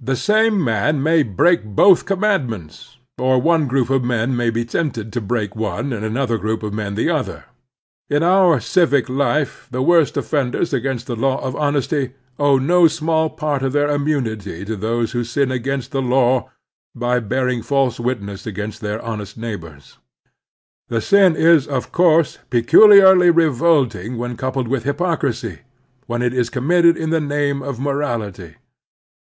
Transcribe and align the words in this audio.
The 0.00 0.16
same 0.16 0.64
man 0.64 1.02
may 1.02 1.22
break 1.22 1.62
both 1.62 2.06
commandments, 2.06 2.96
or 3.18 3.38
one 3.38 3.68
group 3.68 3.90
of 3.90 4.02
men 4.02 4.34
may 4.34 4.48
be 4.48 4.64
tempted 4.64 5.12
to 5.12 5.20
break 5.20 5.54
one 5.54 5.92
and 5.92 6.06
another 6.06 6.38
group 6.38 6.62
of 6.62 6.72
men 6.72 6.94
the 6.94 7.10
other. 7.10 7.44
In 8.08 8.22
our 8.22 8.60
civic 8.60 9.10
life 9.10 9.68
the 9.70 9.82
worst 9.82 10.16
offenders 10.16 10.72
against 10.72 11.06
the 11.06 11.16
law 11.16 11.38
of 11.42 11.54
honesty 11.54 12.14
owe 12.38 12.56
no 12.56 12.88
small 12.88 13.28
part 13.28 13.62
of 13.62 13.74
their 13.74 13.90
immimity 13.90 14.64
to 14.64 14.74
those 14.74 15.12
who 15.12 15.22
sin 15.22 15.50
against 15.52 15.90
the 15.90 16.00
law 16.00 16.48
by 16.94 17.20
bearing 17.20 17.60
false 17.60 18.00
witness 18.00 18.46
against 18.46 18.80
their 18.80 19.02
honest 19.02 19.36
neighbors. 19.36 19.98
The 20.88 21.02
sin 21.02 21.36
is, 21.36 21.66
of 21.66 21.92
course, 21.92 22.38
peculiarly 22.48 23.28
revolting 23.28 24.16
when 24.16 24.34
coupled 24.38 24.66
with 24.68 24.84
hypocrisy, 24.84 25.58
when 26.06 26.22
it 26.22 26.32
is 26.32 26.48
committed 26.48 26.96
in 26.96 27.10
the 27.10 27.20
name 27.20 27.60
of 27.62 27.78
morality. 27.78 28.56